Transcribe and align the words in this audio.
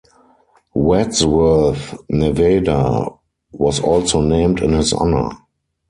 Wadsworth, 0.73 1.93
Nevada, 2.09 3.05
was 3.51 3.79
also 3.79 4.19
named 4.21 4.59
in 4.63 4.73
his 4.73 4.93
honor. 4.93 5.29